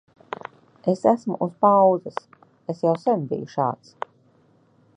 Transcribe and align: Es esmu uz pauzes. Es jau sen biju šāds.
Es 0.93 1.03
esmu 1.11 1.35
uz 1.47 1.51
pauzes. 1.65 2.17
Es 2.73 2.81
jau 2.87 2.97
sen 3.05 3.29
biju 3.35 3.51
šāds. 3.57 3.93